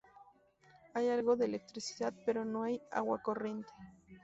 [0.95, 3.69] Hay algo de electricidad, pero no hay agua corriente.